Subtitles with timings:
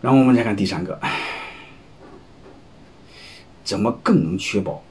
[0.00, 1.00] 然后我们再看第三个，
[3.64, 4.82] 怎么更能确保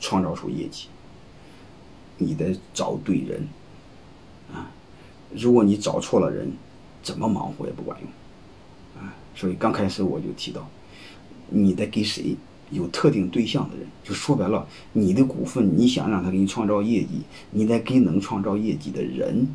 [0.00, 0.86] 创造出业绩？
[2.18, 3.48] 你得找对人
[4.54, 4.70] 啊！
[5.34, 6.52] 如果你找错了人，
[7.02, 9.12] 怎么忙活也不管用啊！
[9.34, 10.68] 所以刚开始我就提到，
[11.48, 12.36] 你得给谁
[12.70, 19.48] 有特定对象的人，就说白了，你的股份你想让他给你创造业绩，你得给能创造业绩的人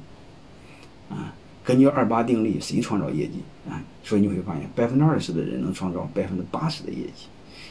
[1.10, 1.34] 啊。
[1.68, 3.84] 根据二八定律，谁创造业绩啊？
[4.02, 7.28] 所以你会发现，百分之二十的人能创造百分之八十的业绩。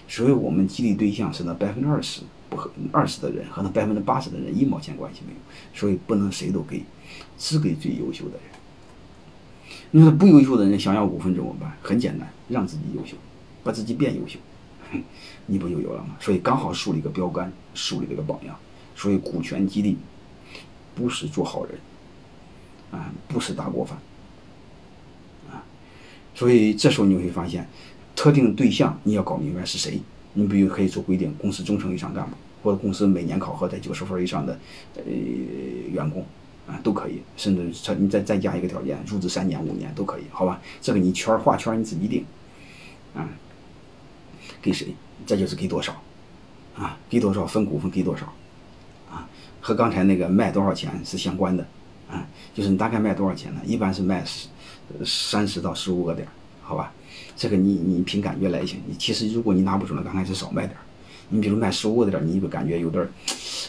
[0.06, 5.38] 所以我们激励对象是那百分之二十不和二十的人和那百分之八十的人一毛钱关系没有。
[5.72, 6.82] 所以不能谁都给，
[7.38, 8.42] 只给最优秀的人。
[9.92, 11.74] 你说不优秀的人想要股份怎么办？
[11.80, 13.16] 很简单，让自己优秀，
[13.64, 14.38] 把自己变优秀，
[15.46, 16.16] 你不就有了吗？
[16.20, 18.54] 所以刚好树立一个标杆，树立了个榜样。
[18.94, 19.96] 所以股权激励
[20.94, 21.78] 不是做好人。
[22.90, 23.98] 啊，不是大锅饭，
[25.50, 25.62] 啊，
[26.34, 27.68] 所以这时候你会发现，
[28.14, 30.00] 特定对象你要搞明白是谁。
[30.34, 34.58] 你比如可以做规定，公司中层以上干部，或者公司每年考核在九十分以上的
[34.94, 35.02] 呃
[35.90, 36.24] 员工，
[36.66, 37.22] 啊，都可以。
[37.36, 40.60] 甚至你再再加一个条件，入职三年、五年都可以，好吧？
[40.82, 42.24] 这个你圈画圈你自己定，
[43.14, 43.26] 啊，
[44.60, 44.94] 给谁？
[45.24, 46.02] 这就是给多少，
[46.76, 48.26] 啊，给多少分股份给多少，
[49.10, 49.26] 啊，
[49.62, 51.66] 和刚才那个卖多少钱是相关的。
[52.10, 53.60] 啊，就是你大概卖多少钱呢？
[53.64, 54.48] 一般是卖十
[55.04, 56.26] 三十到十五个点，
[56.62, 56.92] 好吧？
[57.36, 58.80] 这个你你凭感觉来行。
[58.86, 60.76] 你其实如果你拿不准了，刚开始少卖点。
[61.28, 63.06] 你比如卖十五个点，你就感觉有点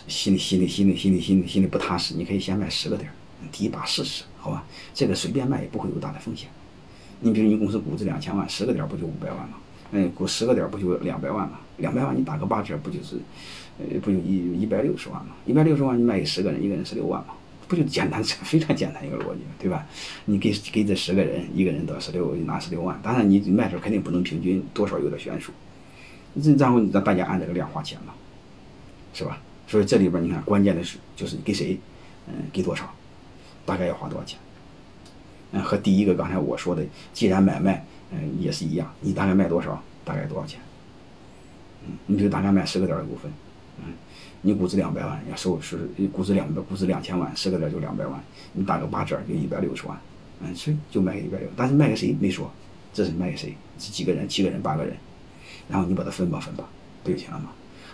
[0.08, 3.10] 心里心里心里心里心里心里不踏实，你可以先卖十个点，
[3.52, 4.64] 第一把试试，好吧？
[4.94, 6.48] 这个随便卖也不会有大的风险。
[7.20, 9.58] 你比如你公司估值两千万，十个点不就五百万吗？
[9.92, 11.60] 嗯，估十个点不就两百万吗？
[11.78, 13.16] 两百万你打个八折，不就是
[13.80, 15.32] 呃不就一一百六十万吗？
[15.46, 17.34] 一百六十万你卖给十个人，一个人十六万吗？
[17.68, 19.86] 不就简单，非常简单一个逻辑，对吧？
[20.26, 23.00] 你给给这十个人，一个人得十六，拿十六万。
[23.04, 25.52] 当然，你卖出肯定不能平均，多少有点悬殊。
[26.42, 28.14] 这然后你让大家按这个量花钱嘛，
[29.14, 29.40] 是吧？
[29.68, 31.78] 所以这里边你看，关键的是就是给谁，
[32.28, 32.94] 嗯，给多少，
[33.66, 34.40] 大概要花多少钱。
[35.52, 40.60] 嗯，和第一个刚才我说的，既然买卖，嗯，也是一样，你大概卖多少，大概多少钱？
[41.86, 43.32] 嗯，你就大概卖十个点的股份，
[43.86, 43.94] 嗯。
[44.42, 48.24] 你估值两百万，要收是估值两百，估值两千万，十个点就两百万，
[48.54, 50.00] 你打个八折就一百六十万，
[50.42, 52.50] 嗯，所以就卖给一百六，但是卖给谁没说，
[52.94, 53.58] 这是卖给谁？
[53.80, 54.30] 是几个人？
[54.30, 54.96] 七个人、八个人，
[55.68, 56.66] 然后你把它分吧分吧，
[57.04, 57.50] 不就行了吗？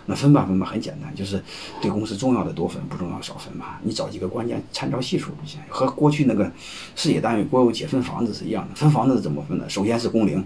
[0.06, 1.42] 那分吧分吧很简单，就是
[1.80, 3.78] 对公司重要的多分，不重要少分嘛。
[3.82, 6.52] 你找几个关键参照系数就行，和过去那个
[6.94, 8.74] 事业单位国有企业分房子是一样的。
[8.74, 9.66] 分房子是怎么分的？
[9.68, 10.44] 首先是工龄，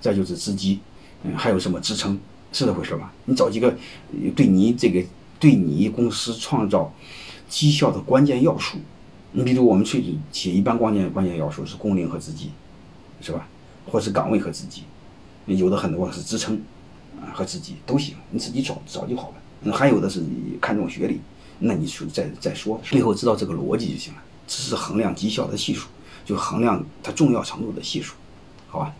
[0.00, 0.80] 再就是资基，
[1.22, 2.18] 嗯，还有什么支撑，
[2.54, 3.12] 是这回事吧？
[3.26, 3.76] 你找几个
[4.34, 5.04] 对你这个。
[5.40, 6.90] 对你公司创造
[7.50, 8.78] 绩效的关键要素，
[9.32, 12.52] 你比如我们企业一般关键关键要素是工龄和资级，
[13.20, 13.46] 是吧？
[13.84, 14.84] 或是岗位和资级，
[15.44, 16.62] 有的很多是职称
[17.20, 19.34] 啊和资级都行，你自己找找就好
[19.64, 19.72] 了。
[19.72, 20.22] 还有的是
[20.62, 21.20] 看重学历，
[21.58, 24.22] 那你就再再说，最后知道这个逻辑就行了。
[24.46, 25.88] 这是衡量绩效的系数，
[26.24, 28.14] 就衡量它重要程度的系数，
[28.68, 28.94] 好吧？